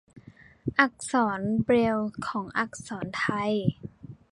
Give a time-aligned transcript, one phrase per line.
[0.79, 3.53] อักษรเบรลล์ของอักษรไทย